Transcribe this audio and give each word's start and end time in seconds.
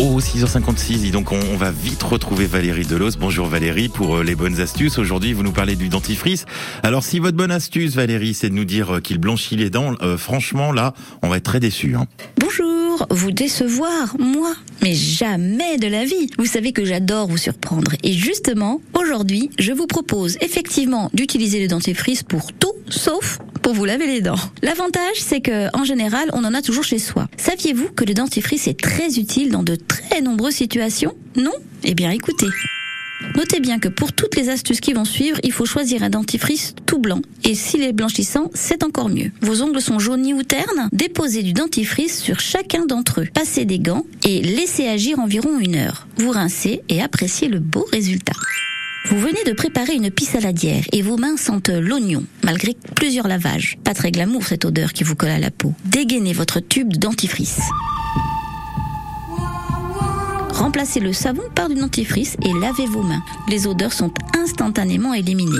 Oh, 0.00 0.20
6h56, 0.20 0.98
dis 0.98 1.10
donc 1.10 1.32
on, 1.32 1.40
on 1.52 1.56
va 1.56 1.72
vite 1.72 2.04
retrouver 2.04 2.46
Valérie 2.46 2.84
Delos. 2.84 3.16
Bonjour 3.18 3.48
Valérie 3.48 3.88
pour 3.88 4.18
euh, 4.18 4.22
les 4.22 4.36
bonnes 4.36 4.60
astuces. 4.60 4.96
Aujourd'hui, 4.96 5.32
vous 5.32 5.42
nous 5.42 5.50
parlez 5.50 5.74
du 5.74 5.88
dentifrice. 5.88 6.44
Alors 6.84 7.02
si 7.02 7.18
votre 7.18 7.36
bonne 7.36 7.50
astuce, 7.50 7.96
Valérie, 7.96 8.32
c'est 8.32 8.48
de 8.48 8.54
nous 8.54 8.64
dire 8.64 8.94
euh, 8.94 9.00
qu'il 9.00 9.18
blanchit 9.18 9.56
les 9.56 9.70
dents, 9.70 9.94
euh, 10.02 10.16
franchement 10.16 10.70
là, 10.70 10.94
on 11.22 11.28
va 11.28 11.38
être 11.38 11.42
très 11.42 11.58
déçus. 11.58 11.96
Hein. 11.96 12.06
Bonjour, 12.36 13.08
vous 13.10 13.32
décevoir, 13.32 14.14
moi 14.20 14.54
Mais 14.82 14.94
jamais 14.94 15.78
de 15.78 15.88
la 15.88 16.04
vie 16.04 16.30
Vous 16.38 16.46
savez 16.46 16.70
que 16.70 16.84
j'adore 16.84 17.26
vous 17.26 17.36
surprendre. 17.36 17.90
Et 18.04 18.12
justement, 18.12 18.80
aujourd'hui, 18.94 19.50
je 19.58 19.72
vous 19.72 19.88
propose 19.88 20.38
effectivement 20.40 21.10
d'utiliser 21.12 21.60
le 21.60 21.66
dentifrice 21.66 22.22
pour 22.22 22.52
tout, 22.52 22.72
sauf 22.90 23.38
pour 23.62 23.74
vous 23.74 23.84
laver 23.84 24.06
les 24.06 24.20
dents. 24.20 24.38
L'avantage, 24.62 25.16
c'est 25.18 25.40
que, 25.40 25.68
en 25.76 25.84
général, 25.84 26.30
on 26.32 26.44
en 26.44 26.54
a 26.54 26.62
toujours 26.62 26.84
chez 26.84 26.98
soi. 26.98 27.28
Saviez-vous 27.36 27.90
que 27.90 28.04
le 28.04 28.14
dentifrice 28.14 28.66
est 28.66 28.80
très 28.80 29.18
utile 29.18 29.50
dans 29.50 29.62
de 29.62 29.74
très 29.74 30.20
nombreuses 30.20 30.54
situations? 30.54 31.14
Non? 31.36 31.52
Eh 31.84 31.94
bien, 31.94 32.10
écoutez. 32.10 32.46
Notez 33.36 33.60
bien 33.60 33.78
que 33.78 33.88
pour 33.88 34.12
toutes 34.12 34.36
les 34.36 34.48
astuces 34.48 34.80
qui 34.80 34.92
vont 34.92 35.04
suivre, 35.04 35.38
il 35.42 35.52
faut 35.52 35.66
choisir 35.66 36.02
un 36.02 36.10
dentifrice 36.10 36.74
tout 36.86 36.98
blanc. 36.98 37.20
Et 37.44 37.54
s'il 37.54 37.82
est 37.82 37.92
blanchissant, 37.92 38.50
c'est 38.54 38.84
encore 38.84 39.08
mieux. 39.08 39.32
Vos 39.40 39.62
ongles 39.62 39.80
sont 39.80 39.98
jaunis 39.98 40.34
ou 40.34 40.44
ternes? 40.44 40.88
Déposez 40.92 41.42
du 41.42 41.52
dentifrice 41.52 42.20
sur 42.20 42.40
chacun 42.40 42.86
d'entre 42.86 43.22
eux. 43.22 43.28
Passez 43.34 43.64
des 43.64 43.80
gants 43.80 44.06
et 44.24 44.40
laissez 44.40 44.86
agir 44.86 45.18
environ 45.18 45.58
une 45.58 45.74
heure. 45.74 46.06
Vous 46.16 46.30
rincez 46.30 46.80
et 46.88 47.02
appréciez 47.02 47.48
le 47.48 47.58
beau 47.58 47.86
résultat. 47.92 48.34
Vous 49.06 49.18
venez 49.18 49.42
de 49.44 49.52
préparer 49.52 49.94
une 49.94 50.10
pisse 50.10 50.30
saladière 50.30 50.84
et 50.92 51.02
vos 51.02 51.16
mains 51.16 51.36
sentent 51.36 51.70
l'oignon, 51.70 52.24
malgré 52.44 52.76
plusieurs 52.94 53.28
lavages. 53.28 53.78
Pas 53.82 53.94
très 53.94 54.10
glamour 54.10 54.44
cette 54.44 54.64
odeur 54.64 54.92
qui 54.92 55.04
vous 55.04 55.16
colle 55.16 55.30
à 55.30 55.38
la 55.38 55.50
peau. 55.50 55.72
Dégainez 55.86 56.32
votre 56.32 56.60
tube 56.60 56.92
de 56.92 56.98
dentifrice. 56.98 57.60
Remplacez 60.50 61.00
le 61.00 61.12
savon 61.12 61.44
par 61.54 61.68
du 61.68 61.76
dentifrice 61.76 62.36
et 62.42 62.52
lavez 62.60 62.86
vos 62.86 63.02
mains. 63.02 63.22
Les 63.48 63.66
odeurs 63.66 63.92
sont 63.92 64.12
instantanément 64.36 65.14
éliminées. 65.14 65.56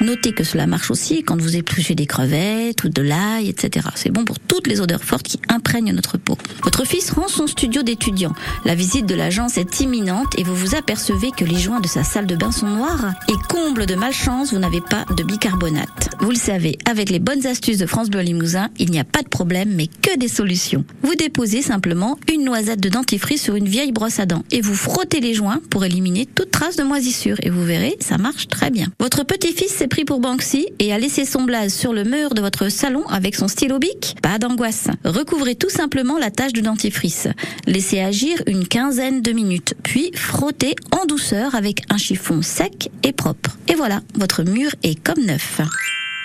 Notez 0.00 0.32
que 0.32 0.44
cela 0.44 0.66
marche 0.66 0.90
aussi 0.90 1.22
quand 1.22 1.40
vous 1.40 1.56
épluchez 1.56 1.94
des 1.94 2.06
crevettes 2.06 2.84
ou 2.84 2.88
de 2.88 3.02
l'ail, 3.02 3.48
etc. 3.48 3.86
C'est 3.94 4.10
bon 4.10 4.24
pour 4.24 4.38
toutes 4.38 4.66
les 4.66 4.80
odeurs 4.80 5.02
fortes 5.02 5.26
qui 5.26 5.40
imprègnent 5.48 5.92
notre 5.92 6.18
peau. 6.18 6.38
Votre 6.62 6.84
fils 6.84 7.10
rend 7.10 7.28
son 7.28 7.46
studio 7.46 7.82
d'étudiant. 7.82 8.32
La 8.64 8.74
visite 8.74 9.06
de 9.06 9.14
l'agence 9.14 9.58
est 9.58 9.80
imminente 9.80 10.38
et 10.38 10.44
vous 10.44 10.54
vous 10.54 10.74
apercevez 10.74 11.30
que 11.32 11.44
les 11.44 11.58
joints 11.58 11.80
de 11.80 11.88
sa 11.88 12.04
salle 12.04 12.26
de 12.26 12.36
bain 12.36 12.52
sont 12.52 12.68
noirs. 12.68 13.12
Et 13.28 13.34
comble 13.48 13.86
de 13.86 13.94
malchance, 13.94 14.52
vous 14.52 14.60
n'avez 14.60 14.80
pas 14.80 15.04
de 15.16 15.22
bicarbonate. 15.24 16.07
Vous 16.20 16.30
le 16.30 16.36
savez, 16.36 16.76
avec 16.84 17.10
les 17.10 17.20
bonnes 17.20 17.46
astuces 17.46 17.78
de 17.78 17.86
France 17.86 18.10
Bleu 18.10 18.22
Limousin, 18.22 18.70
il 18.78 18.90
n'y 18.90 18.98
a 18.98 19.04
pas 19.04 19.22
de 19.22 19.28
problème 19.28 19.72
mais 19.74 19.86
que 19.86 20.18
des 20.18 20.26
solutions. 20.26 20.84
Vous 21.02 21.14
déposez 21.14 21.62
simplement 21.62 22.18
une 22.32 22.44
noisette 22.44 22.80
de 22.80 22.88
dentifrice 22.88 23.42
sur 23.42 23.54
une 23.54 23.68
vieille 23.68 23.92
brosse 23.92 24.18
à 24.18 24.26
dents 24.26 24.42
et 24.50 24.60
vous 24.60 24.74
frottez 24.74 25.20
les 25.20 25.32
joints 25.32 25.60
pour 25.70 25.84
éliminer 25.84 26.26
toute 26.26 26.50
trace 26.50 26.74
de 26.74 26.82
moisissure 26.82 27.36
et 27.42 27.50
vous 27.50 27.62
verrez, 27.64 27.96
ça 28.00 28.18
marche 28.18 28.48
très 28.48 28.70
bien. 28.70 28.88
Votre 28.98 29.24
petit-fils 29.24 29.70
s'est 29.70 29.86
pris 29.86 30.04
pour 30.04 30.18
Banksy 30.18 30.66
et 30.80 30.92
a 30.92 30.98
laissé 30.98 31.24
son 31.24 31.44
blaze 31.44 31.72
sur 31.72 31.92
le 31.92 32.02
mur 32.02 32.34
de 32.34 32.40
votre 32.40 32.68
salon 32.68 33.06
avec 33.06 33.36
son 33.36 33.46
stylo 33.46 33.78
bic 33.78 34.16
Pas 34.20 34.38
d'angoisse. 34.38 34.88
Recouvrez 35.04 35.54
tout 35.54 35.70
simplement 35.70 36.18
la 36.18 36.32
tâche 36.32 36.52
de 36.52 36.60
dentifrice. 36.60 37.28
Laissez 37.66 38.00
agir 38.00 38.42
une 38.48 38.66
quinzaine 38.66 39.22
de 39.22 39.30
minutes, 39.30 39.74
puis 39.84 40.10
frottez 40.14 40.74
en 40.90 41.06
douceur 41.06 41.54
avec 41.54 41.82
un 41.90 41.96
chiffon 41.96 42.42
sec 42.42 42.90
et 43.04 43.12
propre. 43.12 43.56
Et 43.68 43.76
voilà, 43.76 44.00
votre 44.14 44.42
mur 44.42 44.70
est 44.82 45.00
comme 45.00 45.24
neuf. 45.24 45.60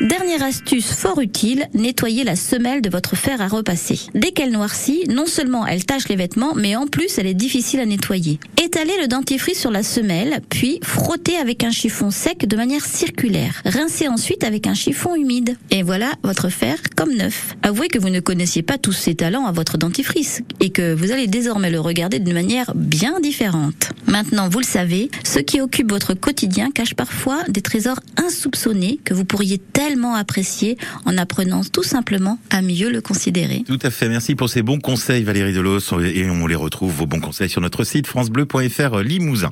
Dernière 0.00 0.42
astuce 0.42 0.90
fort 0.92 1.20
utile, 1.20 1.68
nettoyez 1.72 2.24
la 2.24 2.34
semelle 2.34 2.82
de 2.82 2.90
votre 2.90 3.14
fer 3.14 3.40
à 3.40 3.46
repasser. 3.46 4.00
Dès 4.12 4.32
qu'elle 4.32 4.50
noircit, 4.50 5.04
non 5.08 5.24
seulement 5.24 5.64
elle 5.64 5.84
tache 5.84 6.08
les 6.08 6.16
vêtements, 6.16 6.52
mais 6.56 6.74
en 6.74 6.88
plus 6.88 7.16
elle 7.16 7.28
est 7.28 7.34
difficile 7.34 7.78
à 7.78 7.86
nettoyer. 7.86 8.40
Étalez 8.74 9.00
le 9.00 9.06
dentifrice 9.06 9.60
sur 9.60 9.70
la 9.70 9.84
semelle, 9.84 10.40
puis 10.50 10.80
frottez 10.82 11.36
avec 11.36 11.62
un 11.62 11.70
chiffon 11.70 12.10
sec 12.10 12.48
de 12.48 12.56
manière 12.56 12.84
circulaire. 12.84 13.62
Rincez 13.64 14.08
ensuite 14.08 14.42
avec 14.42 14.66
un 14.66 14.74
chiffon 14.74 15.14
humide. 15.14 15.56
Et 15.70 15.84
voilà 15.84 16.10
votre 16.24 16.48
fer 16.48 16.76
comme 16.96 17.14
neuf. 17.14 17.54
Avouez 17.62 17.86
que 17.86 18.00
vous 18.00 18.10
ne 18.10 18.18
connaissiez 18.18 18.62
pas 18.62 18.76
tous 18.76 18.90
ces 18.90 19.14
talents 19.14 19.46
à 19.46 19.52
votre 19.52 19.78
dentifrice 19.78 20.42
et 20.58 20.70
que 20.70 20.92
vous 20.92 21.12
allez 21.12 21.28
désormais 21.28 21.70
le 21.70 21.78
regarder 21.78 22.18
d'une 22.18 22.34
manière 22.34 22.72
bien 22.74 23.20
différente. 23.20 23.90
Maintenant, 24.08 24.48
vous 24.48 24.58
le 24.58 24.64
savez, 24.64 25.08
ce 25.22 25.38
qui 25.38 25.60
occupe 25.60 25.92
votre 25.92 26.14
quotidien 26.14 26.72
cache 26.72 26.94
parfois 26.94 27.44
des 27.48 27.62
trésors 27.62 28.00
insoupçonnés 28.16 28.98
que 29.04 29.14
vous 29.14 29.24
pourriez 29.24 29.58
tellement 29.58 30.16
apprécier 30.16 30.78
en 31.04 31.16
apprenant 31.16 31.60
tout 31.62 31.84
simplement 31.84 32.40
à 32.50 32.60
mieux 32.60 32.90
le 32.90 33.00
considérer. 33.00 33.62
Tout 33.68 33.78
à 33.82 33.90
fait, 33.90 34.08
merci 34.08 34.34
pour 34.34 34.48
ces 34.48 34.62
bons 34.62 34.80
conseils 34.80 35.22
Valérie 35.22 35.52
Delos 35.52 35.92
et 36.00 36.28
on 36.28 36.48
les 36.48 36.56
retrouve 36.56 36.92
vos 36.92 37.06
bons 37.06 37.20
conseils 37.20 37.48
sur 37.48 37.60
notre 37.60 37.84
site 37.84 38.08
francebleu.fr 38.08 38.63
Limousin. 38.68 39.02